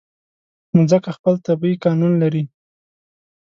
[0.75, 2.43] مځکه خپل طبیعي قانون لري.